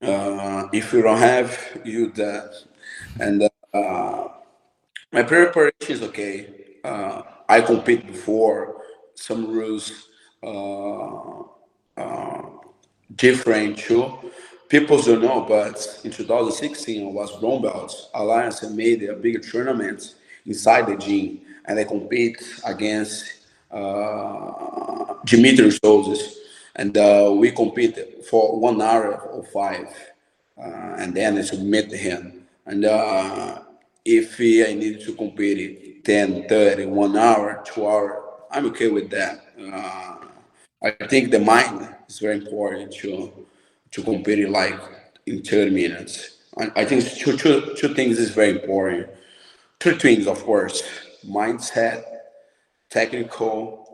uh, 0.03 0.69
if 0.73 0.93
you 0.93 1.03
don't 1.03 1.19
have, 1.19 1.81
you 1.85 2.11
that. 2.13 2.55
And 3.21 3.49
uh, 3.75 4.29
my 5.13 5.23
preparation 5.23 5.73
is 5.89 6.03
okay. 6.03 6.51
Uh, 6.85 7.23
I 7.49 7.61
compete 7.61 8.07
before 8.07 8.83
some 9.15 9.47
rules 9.51 10.09
uh, 10.43 11.43
uh, 11.97 12.43
different 13.17 13.79
too. 13.79 14.19
People 14.69 15.01
don't 15.01 15.23
know, 15.23 15.41
but 15.41 16.01
in 16.05 16.11
2016 16.11 17.07
I 17.09 17.11
was 17.11 17.41
brown 17.41 17.63
belt. 17.63 18.11
Alliance 18.15 18.63
and 18.63 18.77
made 18.77 19.03
a 19.05 19.15
big 19.15 19.43
tournament 19.43 20.15
inside 20.47 20.87
the 20.87 20.97
gym, 20.97 21.41
and 21.65 21.79
I 21.79 21.85
compete 21.85 22.43
against 22.65 23.25
uh, 23.71 25.15
Dimitri 25.25 25.71
and 26.79 26.97
uh, 26.97 27.35
we 27.37 27.51
compete 27.51 28.25
for 28.25 28.59
one 28.59 28.81
hour 28.81 29.17
or 29.17 29.43
five, 29.45 29.89
uh, 30.57 30.95
and 30.99 31.13
then 31.15 31.37
I 31.37 31.43
submit 31.43 31.91
him. 31.93 32.47
And 32.67 32.85
uh, 32.85 33.63
if 34.05 34.41
I 34.41 34.75
need 34.75 35.01
to 35.03 35.15
compete 35.15 36.05
10, 36.05 36.49
30, 36.49 36.87
one 36.87 37.17
hour, 37.17 37.63
two 37.67 37.87
hour, 37.87 38.25
I'm 38.51 38.67
okay 38.67 38.89
with 38.89 39.11
that. 39.11 39.45
Uh, 39.61 40.17
I 40.83 41.07
think 41.09 41.33
the 41.33 41.41
mind 41.41 41.95
is 42.09 42.21
very 42.21 42.37
important 42.39 42.93
to 42.95 43.47
to 43.91 44.03
compete 44.03 44.49
like 44.49 44.79
in 45.27 45.43
30 45.43 45.71
minutes. 45.71 46.39
I, 46.59 46.71
I 46.77 46.85
think 46.85 47.05
two, 47.05 47.37
two, 47.37 47.75
two 47.75 47.95
things 47.95 48.19
is 48.19 48.31
very 48.31 48.51
important. 48.51 49.09
Two 49.81 49.95
things, 49.95 50.27
of 50.27 50.45
course, 50.45 50.83
mindset, 51.27 52.03
technical, 52.91 53.88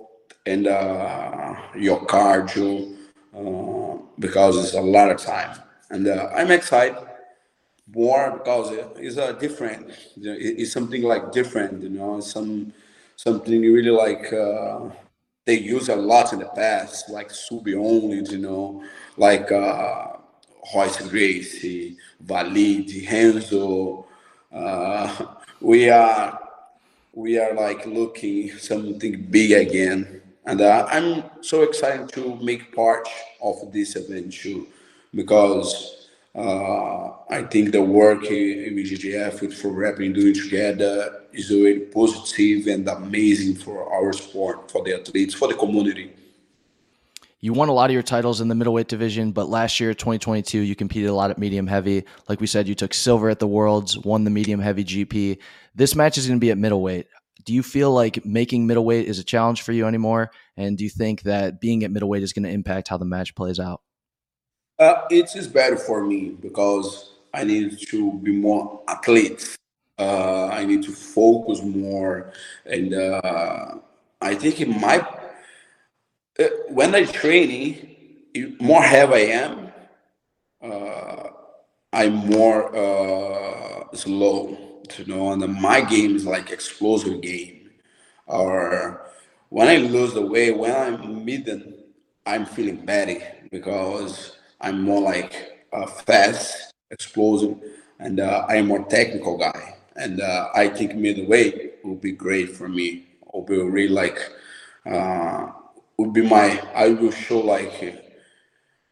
and 0.47 0.67
uh, 0.67 1.55
your 1.75 2.05
cardio 2.07 2.97
uh, 3.35 3.99
because 4.19 4.63
it's 4.63 4.75
a 4.75 4.81
lot 4.81 5.11
of 5.11 5.19
time. 5.19 5.59
And 5.91 6.07
uh, 6.07 6.31
I'm 6.35 6.51
excited 6.51 6.97
more 7.95 8.31
because 8.33 8.73
it's 8.97 9.17
a 9.17 9.33
different. 9.35 9.91
You 10.17 10.31
know, 10.31 10.37
it's 10.39 10.73
something 10.73 11.03
like 11.03 11.33
different. 11.33 11.83
You 11.83 11.91
know, 11.91 12.21
some 12.21 12.73
something 13.17 13.61
really 13.61 13.91
like 13.91 14.33
uh, 14.33 14.91
they 15.45 15.59
use 15.59 15.89
a 15.89 15.97
lot 15.97 16.33
in 16.33 16.41
the 16.41 16.47
past, 16.49 17.09
like 17.11 17.31
Subi 17.31 17.75
only. 17.75 18.23
You 18.31 18.39
know, 18.39 18.85
like 19.17 19.51
uh, 19.53 20.09
Royce 20.75 21.07
Gracie, 21.09 21.97
Valid, 22.21 22.91
Renzo. 23.11 24.07
Uh, 24.53 25.27
we 25.61 25.89
are 25.91 26.41
we 27.13 27.39
are 27.39 27.55
like 27.55 27.87
looking 27.87 28.51
something 28.59 29.23
big 29.31 29.53
again 29.53 30.23
and 30.47 30.61
uh, 30.61 30.87
I'm 30.91 31.25
so 31.41 31.63
excited 31.63 32.11
to 32.13 32.37
make 32.37 32.75
part 32.75 33.09
of 33.43 33.73
this 33.73 33.95
too, 33.95 34.69
because 35.15 36.09
uh, 36.35 37.13
I 37.31 37.43
think 37.51 37.73
the 37.73 37.83
work 37.83 38.25
in 38.25 38.75
BJJF 38.75 39.41
with 39.41 39.53
FloRap 39.53 39.97
doing 40.15 40.35
together 40.35 41.23
is 41.33 41.51
really 41.51 41.81
positive 41.81 42.67
and 42.67 42.89
amazing 42.89 43.55
for 43.55 43.91
our 43.93 44.13
sport, 44.13 44.71
for 44.71 44.85
the 44.85 45.01
athletes, 45.01 45.35
for 45.35 45.49
the 45.49 45.55
community. 45.55 46.13
You 47.41 47.53
won 47.53 47.69
a 47.69 47.73
lot 47.73 47.91
of 47.91 47.95
your 47.95 48.03
titles 48.03 48.41
in 48.41 48.49
the 48.49 48.55
middleweight 48.55 48.89
division, 48.89 49.31
but 49.31 49.51
last 49.51 49.79
year, 49.79 49.93
2022, 49.93 50.61
you 50.61 50.75
competed 50.75 51.11
a 51.11 51.15
lot 51.15 51.31
at 51.31 51.39
medium 51.39 51.67
heavy. 51.67 52.05
Like 52.27 52.41
we 52.41 52.47
said, 52.47 52.67
you 52.67 52.75
took 52.75 52.95
silver 52.95 53.29
at 53.29 53.39
the 53.39 53.47
Worlds, 53.47 53.99
won 53.99 54.25
the 54.25 54.31
medium 54.31 54.61
heavy 54.61 54.83
GP. 54.83 55.39
This 55.75 55.95
match 55.95 56.17
is 56.17 56.27
going 56.27 56.41
to 56.41 56.45
be 56.45 56.51
at 56.51 56.59
middleweight 56.59 57.07
do 57.45 57.53
you 57.53 57.63
feel 57.63 57.93
like 57.93 58.25
making 58.25 58.67
middleweight 58.67 59.07
is 59.07 59.19
a 59.19 59.25
challenge 59.25 59.63
for 59.63 59.73
you 59.73 59.87
anymore? 59.87 60.31
And 60.57 60.79
do 60.79 60.85
you 60.85 60.91
think 60.91 61.23
that 61.23 61.61
being 61.61 61.85
at 61.85 61.91
middleweight 61.91 62.23
is 62.23 62.33
going 62.33 62.45
to 62.45 62.51
impact 62.51 62.89
how 62.89 62.97
the 62.97 63.05
match 63.05 63.35
plays 63.35 63.61
out? 63.61 63.83
Uh, 64.79 65.03
it 65.11 65.35
is 65.37 65.47
better 65.47 65.77
for 65.77 66.05
me 66.05 66.31
because 66.31 67.13
I 67.33 67.45
need 67.45 67.79
to 67.89 68.13
be 68.21 68.33
more 68.33 68.83
athlete. 68.89 69.57
Uh, 69.99 70.47
I 70.47 70.65
need 70.65 70.83
to 70.85 70.93
focus 70.93 71.63
more, 71.63 72.33
and 72.67 72.93
uh, 72.93 73.77
I 74.21 74.35
think 74.35 74.61
it 74.61 74.69
might. 74.69 75.07
Uh, 76.37 76.49
when 76.69 76.93
I 76.97 77.05
training, 77.05 77.95
more 78.59 78.83
heavy 78.83 79.15
I 79.15 79.45
am, 79.45 79.73
uh, 80.61 81.29
I'm 81.93 82.15
more 82.15 82.75
uh, 82.75 83.95
slow 83.95 84.74
you 84.99 85.07
know, 85.07 85.33
and 85.33 85.55
my 85.61 85.81
game 85.81 86.17
is 86.17 86.27
like 86.27 86.51
explosive 86.51 87.21
game. 87.21 87.71
Or 88.27 89.07
when 89.51 89.69
I 89.69 89.77
lose 89.77 90.15
the 90.15 90.25
weight, 90.25 90.57
when 90.57 90.75
I'm 90.75 91.25
midden, 91.25 91.75
I'm 92.27 92.47
feeling 92.47 92.85
bad 92.85 93.49
because 93.51 94.37
I'm 94.61 94.83
more 94.83 95.01
like 95.01 95.67
a 95.73 95.87
fast, 95.87 96.73
explosive, 96.91 97.59
and 97.99 98.21
uh, 98.21 98.47
I'm 98.49 98.69
more 98.69 98.85
technical 98.85 99.39
guy. 99.39 99.77
And 99.97 100.21
uh, 100.21 100.49
I 100.55 100.69
think 100.69 100.95
middleweight 100.97 101.85
will 101.85 101.97
be 101.97 102.13
great 102.13 102.57
for 102.57 102.69
me. 102.69 103.07
Will 103.33 103.43
be 103.43 103.59
really 103.59 103.89
like 103.89 104.19
uh, 104.87 105.51
would 105.99 106.13
be 106.13 106.23
my. 106.23 106.61
I 106.75 106.89
will 106.89 107.11
show 107.11 107.41
like 107.41 108.01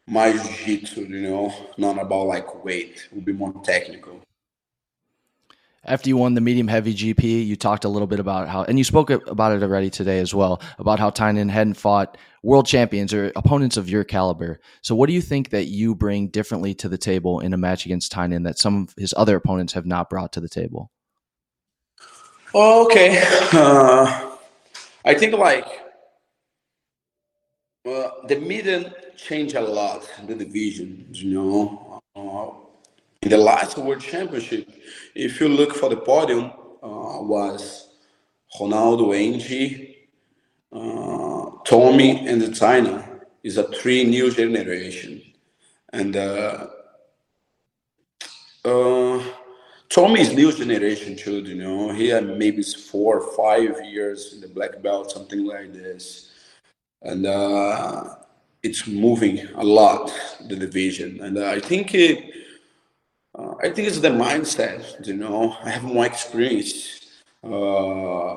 my 0.05 0.33
jiu-jitsu, 0.33 1.01
you 1.01 1.21
know, 1.21 1.53
not 1.77 1.97
about 1.97 2.27
like 2.27 2.63
weight. 2.63 3.07
Would 3.11 3.25
be 3.25 3.33
more 3.33 3.53
technical. 3.63 4.21
After 5.85 6.07
you 6.07 6.15
won 6.15 6.33
the 6.33 6.39
medium 6.39 6.69
heavy 6.69 6.93
GP, 6.93 7.45
you 7.45 7.57
talked 7.57 7.83
a 7.83 7.89
little 7.89 8.07
bit 8.07 8.21
about 8.21 8.47
how, 8.47 8.63
and 8.63 8.77
you 8.77 8.85
spoke 8.85 9.09
about 9.09 9.51
it 9.51 9.61
already 9.61 9.89
today 9.89 10.19
as 10.19 10.33
well, 10.33 10.61
about 10.79 10.97
how 10.97 11.09
Tainan 11.09 11.49
hadn't 11.49 11.73
fought 11.73 12.17
world 12.41 12.65
champions 12.65 13.13
or 13.13 13.33
opponents 13.35 13.75
of 13.75 13.89
your 13.89 14.05
caliber. 14.05 14.61
So, 14.81 14.95
what 14.95 15.07
do 15.07 15.13
you 15.13 15.21
think 15.21 15.49
that 15.49 15.65
you 15.65 15.93
bring 15.93 16.29
differently 16.29 16.73
to 16.75 16.87
the 16.87 16.97
table 16.97 17.41
in 17.41 17.53
a 17.53 17.57
match 17.57 17.85
against 17.85 18.13
Tainan 18.13 18.45
that 18.45 18.57
some 18.57 18.83
of 18.83 18.93
his 18.97 19.13
other 19.17 19.35
opponents 19.35 19.73
have 19.73 19.85
not 19.85 20.09
brought 20.09 20.31
to 20.33 20.39
the 20.39 20.47
table? 20.47 20.89
Okay, 22.55 23.21
uh, 23.51 24.37
I 25.03 25.13
think 25.15 25.33
like 25.33 25.67
uh, 27.85 28.09
the 28.27 28.37
medium 28.39 28.85
changed 29.17 29.55
a 29.55 29.61
lot 29.61 30.09
in 30.19 30.27
the 30.27 30.35
division. 30.45 31.07
You 31.11 31.33
know, 31.33 32.01
uh, 32.15 32.62
in 33.23 33.29
the 33.29 33.37
last 33.37 33.77
World 33.77 34.01
Championship, 34.01 34.69
if 35.15 35.39
you 35.39 35.47
look 35.47 35.73
for 35.73 35.89
the 35.89 35.95
podium, 35.95 36.51
uh, 36.83 37.21
was 37.21 37.87
Ronaldo, 38.59 39.15
Angie, 39.15 40.09
uh, 40.73 41.51
Tommy, 41.63 42.27
and 42.27 42.41
the 42.41 42.47
Tainan. 42.47 43.09
Is 43.43 43.57
a 43.57 43.63
three 43.63 44.05
new 44.05 44.31
generation, 44.31 45.21
and 45.91 46.15
uh, 46.15 46.67
uh, 48.63 49.21
Tommy 49.89 50.21
is 50.21 50.33
new 50.33 50.49
generation 50.53 51.17
too. 51.17 51.41
You 51.41 51.55
know, 51.55 51.91
he 51.91 52.07
had 52.07 52.25
maybe 52.37 52.63
four 52.63 53.19
or 53.19 53.35
five 53.35 53.85
years 53.85 54.31
in 54.33 54.39
the 54.39 54.47
black 54.47 54.81
belt, 54.81 55.11
something 55.11 55.45
like 55.45 55.73
this, 55.73 56.31
and 57.01 57.25
uh, 57.25 58.15
it's 58.63 58.87
moving 58.87 59.45
a 59.55 59.63
lot 59.63 60.09
the 60.47 60.55
division, 60.55 61.19
and 61.19 61.37
uh, 61.37 61.47
I 61.47 61.59
think 61.59 61.93
it 61.93 62.42
uh, 63.37 63.55
I 63.61 63.69
think 63.69 63.87
it's 63.87 63.99
the 63.99 64.09
mindset, 64.09 65.05
you 65.05 65.15
know. 65.15 65.57
I 65.63 65.71
have 65.71 65.83
more 65.83 66.05
experience. 66.05 67.01
Uh, 67.43 68.35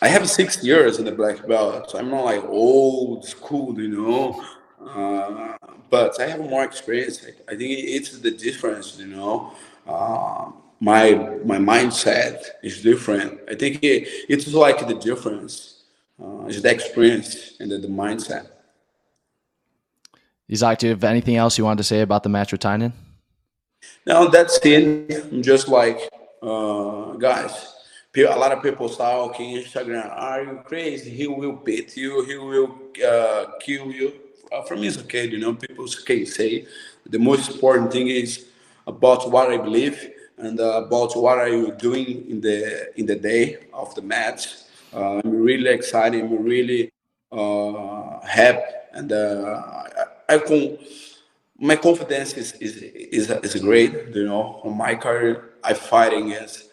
I 0.00 0.08
have 0.08 0.28
six 0.28 0.62
years 0.62 0.98
in 0.98 1.04
the 1.04 1.12
black 1.12 1.46
belt, 1.46 1.90
so 1.90 1.98
I'm 1.98 2.10
not 2.10 2.24
like 2.24 2.44
old 2.44 3.24
school, 3.24 3.80
you 3.80 3.88
know. 3.88 4.44
Uh, 4.86 5.56
but 5.90 6.20
I 6.20 6.26
have 6.26 6.40
more 6.40 6.64
experience. 6.64 7.24
I, 7.24 7.52
I, 7.52 7.56
think 7.56 7.78
it's 7.78 8.18
the 8.18 8.30
difference, 8.30 8.98
you 8.98 9.06
know. 9.06 9.52
Uh, 9.86 10.50
my 10.80 11.14
my 11.44 11.58
mindset 11.58 12.42
is 12.62 12.82
different. 12.82 13.40
I 13.48 13.54
think 13.54 13.82
it, 13.82 14.06
it's 14.28 14.52
like 14.52 14.86
the 14.86 14.94
difference. 14.94 15.74
Uh, 16.22 16.46
is 16.46 16.60
the 16.62 16.70
experience 16.70 17.54
and 17.60 17.70
the, 17.70 17.78
the 17.78 17.88
mindset. 17.88 18.48
Isaque, 20.50 20.78
do 20.78 20.86
you 20.86 20.92
have 20.92 21.04
anything 21.04 21.36
else 21.36 21.56
you 21.58 21.64
wanted 21.64 21.78
to 21.78 21.84
say 21.84 22.00
about 22.00 22.24
the 22.24 22.28
match 22.28 22.50
with 22.50 22.60
Tainan? 22.60 22.92
No, 24.06 24.28
that's 24.28 24.58
it. 24.64 25.42
Just 25.42 25.68
like, 25.68 26.08
uh, 26.42 27.12
guys, 27.14 27.74
a 28.16 28.36
lot 28.36 28.52
of 28.52 28.62
people 28.62 28.88
talking 28.88 29.58
on 29.58 29.62
Instagram, 29.62 30.10
are 30.10 30.42
you 30.42 30.60
crazy? 30.64 31.10
He 31.10 31.26
will 31.28 31.52
beat 31.52 31.96
you. 31.96 32.24
He 32.24 32.36
will 32.36 32.78
uh, 33.06 33.52
kill 33.60 33.92
you. 33.92 34.12
Uh, 34.50 34.62
for 34.62 34.76
me, 34.76 34.88
it's 34.88 34.98
okay. 34.98 35.28
You 35.28 35.38
know, 35.38 35.54
people 35.54 35.86
can 36.04 36.26
say. 36.26 36.66
The 37.06 37.18
most 37.18 37.50
important 37.50 37.92
thing 37.92 38.08
is 38.08 38.46
about 38.86 39.30
what 39.30 39.50
I 39.50 39.58
believe 39.58 40.10
and 40.38 40.58
uh, 40.58 40.84
about 40.84 41.16
what 41.16 41.38
are 41.38 41.48
you 41.48 41.72
doing 41.72 42.28
in 42.28 42.40
the 42.40 42.98
in 42.98 43.06
the 43.06 43.16
day 43.16 43.58
of 43.72 43.94
the 43.94 44.02
match. 44.02 44.48
Uh, 44.92 45.20
I'm 45.20 45.30
really 45.30 45.70
excited. 45.70 46.22
I'm 46.22 46.42
really 46.42 46.90
uh, 47.30 48.20
happy, 48.26 48.62
and 48.92 49.12
uh, 49.12 49.62
I, 50.28 50.34
I 50.34 50.38
can 50.38 50.78
my 51.58 51.76
confidence 51.76 52.34
is 52.34 52.52
is 52.52 52.76
is, 52.76 53.30
is 53.30 53.62
great. 53.62 54.14
You 54.14 54.24
know, 54.26 54.60
on 54.64 54.76
my 54.76 54.94
career, 54.94 55.50
I 55.62 55.74
fighting 55.74 56.32
against 56.32 56.70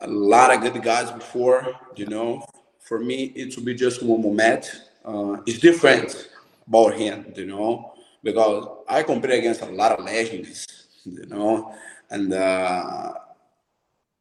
a 0.00 0.06
lot 0.06 0.54
of 0.54 0.60
good 0.60 0.82
guys 0.82 1.10
before. 1.10 1.72
You 1.96 2.06
know, 2.06 2.44
for 2.80 2.98
me, 3.00 3.32
it 3.34 3.56
will 3.56 3.64
be 3.64 3.74
just 3.74 4.02
one 4.02 4.22
moment. 4.22 4.70
Uh, 5.04 5.38
it's 5.46 5.58
different 5.58 6.28
about 6.68 6.94
him. 6.94 7.32
You 7.34 7.46
know, 7.46 7.94
because 8.22 8.68
I 8.88 9.02
compete 9.02 9.32
against 9.32 9.62
a 9.62 9.66
lot 9.66 9.92
of 9.92 10.04
legends. 10.04 10.66
You 11.04 11.26
know, 11.26 11.74
and 12.10 12.32
uh, 12.32 13.14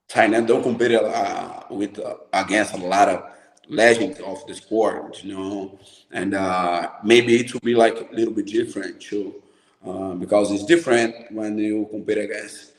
Tainan 0.10 0.48
don't 0.48 0.64
compete 0.64 0.94
uh, 0.94 1.64
with 1.70 2.00
uh, 2.00 2.16
against 2.32 2.74
a 2.74 2.78
lot 2.78 3.10
of 3.10 3.24
legends 3.68 4.22
of 4.22 4.48
the 4.48 4.54
sport. 4.54 5.22
You 5.26 5.34
know, 5.34 5.80
and 6.12 6.36
uh, 6.36 6.90
maybe 7.04 7.36
it 7.36 7.54
will 7.54 7.60
be 7.60 7.76
like 7.76 8.10
a 8.12 8.16
little 8.16 8.34
bit 8.34 8.46
different 8.46 9.02
too 9.02 9.44
uh, 9.86 10.14
because 10.14 10.50
it's 10.52 10.64
different 10.64 11.14
when 11.32 11.58
you 11.58 11.86
compete 11.92 12.18
against 12.18 12.72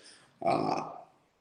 uh, 0.44 0.84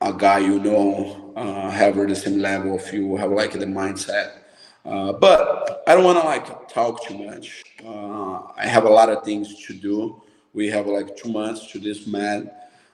a 0.02 0.12
guy 0.12 0.40
you 0.40 0.60
know 0.60 1.34
uh, 1.38 1.70
have 1.70 1.96
the 1.96 2.16
same 2.16 2.40
level 2.40 2.76
of 2.76 2.94
you, 2.94 3.16
have 3.16 3.32
like 3.32 3.54
the 3.54 3.66
mindset. 3.66 4.40
Uh, 4.84 5.14
but 5.14 5.82
I 5.88 5.96
don't 5.96 6.04
want 6.04 6.20
to 6.20 6.26
like 6.26 6.68
talk 6.68 7.06
too 7.08 7.18
much. 7.18 7.64
Uh, 7.86 8.42
I 8.58 8.68
have 8.68 8.84
a 8.84 8.90
lot 8.90 9.08
of 9.08 9.24
things 9.24 9.66
to 9.66 9.74
do. 9.74 10.22
We 10.54 10.68
have 10.68 10.88
like 10.88 11.16
two 11.16 11.32
months 11.32 11.72
to 11.72 11.80
this 11.80 12.06
man. 12.06 12.52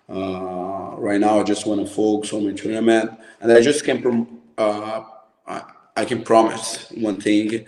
right 0.08 1.20
now, 1.20 1.40
I 1.40 1.44
just 1.44 1.66
want 1.66 1.82
to 1.82 1.92
focus 1.92 2.34
on 2.34 2.46
my 2.46 2.54
tournament, 2.54 3.12
and 3.42 3.52
I 3.52 3.62
just 3.62 3.84
can. 3.84 4.02
Prom- 4.02 4.42
I, 4.60 5.64
I 5.98 6.06
can 6.06 6.22
promise 6.22 6.92
one 6.92 7.20
thing. 7.20 7.66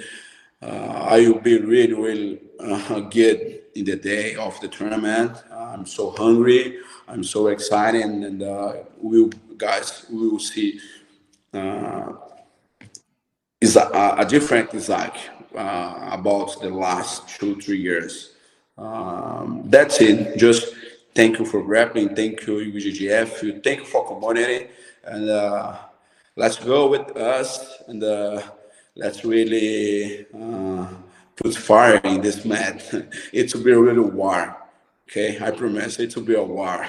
I 0.62 1.28
will 1.28 1.40
be 1.40 1.58
really, 1.58 1.94
really 1.94 2.40
good 3.10 3.62
in 3.76 3.86
the 3.86 3.96
day 3.96 4.36
of 4.36 4.60
the 4.62 4.68
tournament. 4.68 5.32
I'm 5.52 5.86
so 5.86 6.12
hungry. 6.12 6.78
I'm 7.08 7.24
so 7.24 7.48
excited, 7.48 8.02
and 8.02 8.44
uh, 8.44 8.74
we'll 8.98 9.30
guys 9.58 10.06
we 10.10 10.30
will 10.30 10.40
see. 10.40 10.80
Uh, 11.54 12.14
is 13.60 13.76
a, 13.76 14.16
a, 14.18 14.26
different 14.26 14.72
Isaque 14.72 15.18
uh, 15.56 16.10
about 16.12 16.62
the 16.62 16.70
last 16.70 17.28
two 17.40 17.60
three 17.60 17.80
years. 17.80 18.36
Um, 18.78 19.64
that's 19.66 20.00
it. 20.02 20.38
Just 20.38 20.74
thank 21.14 21.40
you 21.40 21.46
for 21.46 21.62
grappling. 21.62 22.16
Thank 22.16 22.48
you 22.48 22.58
UGGF. 22.58 23.64
Thank 23.64 23.80
you 23.80 23.86
for 23.86 24.08
community, 24.08 24.68
and 25.04 25.30
uh, 25.30 25.78
let's 26.36 26.58
go 26.58 26.88
with 26.88 27.16
us 27.18 27.82
and 27.88 28.04
uh, 28.04 28.42
let's 28.96 29.26
really 29.26 30.26
put 31.42 31.56
fire 31.56 32.00
in 32.04 32.22
this 32.22 32.46
mat. 32.46 32.84
It 33.34 33.54
will 33.54 33.64
be 33.64 33.72
a 33.72 33.80
real 33.80 34.10
war. 34.10 34.58
Okay, 35.10 35.38
I 35.42 35.52
promise 35.52 36.00
it 36.00 36.16
will 36.16 36.24
be 36.24 36.36
a 36.36 36.44
war. 36.44 36.86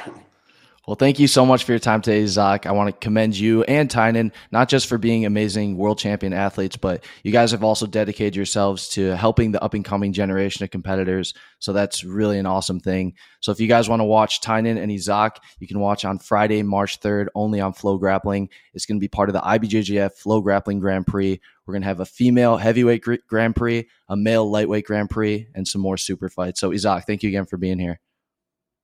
Well, 0.89 0.97
thank 0.97 1.21
you 1.21 1.29
so 1.29 1.47
much 1.47 1.63
for 1.63 1.71
your 1.71 1.79
time 1.79 2.03
today, 2.03 2.27
Zach. 2.27 2.67
I 2.67 2.73
want 2.73 2.89
to 2.89 3.05
commend 3.05 3.39
you 3.39 3.63
and 3.65 3.89
Tainan, 3.89 4.33
not 4.51 4.69
just 4.69 4.89
for 4.89 4.99
being 4.99 5.25
amazing 5.25 5.77
world 5.77 5.97
champion 5.97 6.33
athletes, 6.33 6.77
but 6.77 7.05
you 7.23 7.31
guys 7.31 7.53
have 7.53 7.63
also 7.63 7.87
dedicated 7.87 8.35
yourselves 8.35 8.89
to 8.91 9.15
helping 9.17 9.53
the 9.53 9.63
up 9.63 9.75
and 9.75 9.85
coming 9.85 10.13
generation 10.13 10.65
of 10.65 10.73
competitors. 10.73 11.35
So 11.61 11.73
that's 11.73 12.03
really 12.03 12.37
an 12.37 12.47
awesome 12.47 12.81
thing. 12.81 13.15
So 13.39 13.53
if 13.53 13.61
you 13.61 13.69
guys 13.69 13.89
want 13.89 14.01
to 14.01 14.05
watch 14.05 14.41
Tainan 14.41 14.77
and 14.77 14.91
Isaque, 14.91 15.37
you 15.61 15.69
can 15.69 15.79
watch 15.79 16.05
on 16.05 16.19
Friday, 16.19 16.65
March 16.65 16.99
3rd, 16.99 17.29
only 17.37 17.61
on 17.61 17.75
FloGrappling. 17.75 18.49
It's 18.75 18.85
going 18.85 18.99
to 18.99 19.01
be 19.01 19.07
part 19.07 19.29
of 19.29 19.35
the 19.35 19.41
IBJJF 19.41 20.21
FloGrappling 20.21 20.81
Grand 20.81 21.07
Prix. 21.07 21.41
We're 21.65 21.75
going 21.75 21.83
to 21.83 21.89
have 21.89 22.01
a 22.01 22.05
female 22.05 22.57
heavyweight 22.57 23.05
Grand 23.29 23.55
Prix, 23.55 23.87
a 24.09 24.17
male 24.17 24.51
lightweight 24.51 24.87
Grand 24.87 25.11
Prix, 25.11 25.47
and 25.55 25.69
some 25.69 25.81
more 25.81 25.97
super 25.97 26.29
fights. 26.29 26.59
So, 26.59 26.73
Isaque, 26.73 27.05
thank 27.07 27.23
you 27.23 27.29
again 27.29 27.47
for 27.47 27.57
being 27.57 27.79
here. 27.79 28.01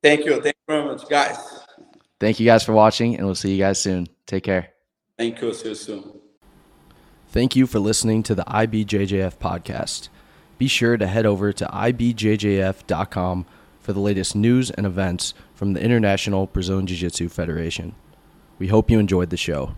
Thank 0.01 0.25
you. 0.27 0.41
Thank 0.41 0.55
you 0.69 0.75
very 0.75 0.85
much, 0.85 1.09
guys. 1.09 1.58
Thank 2.21 2.41
you 2.41 2.47
guys 2.47 2.65
for 2.65 2.73
watching, 2.73 3.17
and 3.17 3.25
we'll 3.25 3.35
see 3.35 3.53
you 3.53 3.59
guys 3.59 3.81
soon. 3.81 4.09
Take 4.27 4.45
care. 4.45 4.71
Thank 5.17 5.41
you. 5.41 5.53
See 5.55 5.69
you 5.69 5.75
soon. 5.75 6.21
Thank 7.29 7.55
you 7.55 7.67
for 7.67 7.79
listening 7.79 8.23
to 8.25 8.35
the 8.35 8.45
IBJJF 8.45 9.37
podcast. 9.37 10.09
Be 10.57 10.67
sure 10.67 10.97
to 10.97 11.07
head 11.07 11.27
over 11.27 11.53
to 11.53 11.67
ibjjf.com 11.67 13.47
for 13.81 13.93
the 13.93 14.01
latest 14.01 14.35
news 14.35 14.71
and 14.71 14.87
events 14.87 15.35
from 15.55 15.73
the 15.73 15.81
International 15.81 16.47
Brazilian 16.47 16.87
Jiu 16.87 16.97
Jitsu 16.97 17.29
Federation. 17.29 17.95
We 18.59 18.69
hope 18.69 18.91
you 18.91 18.99
enjoyed 18.99 19.31
the 19.31 19.37
show. 19.37 19.75